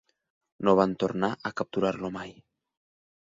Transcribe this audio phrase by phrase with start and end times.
[0.69, 2.33] No van tornar a capturar-lo mai.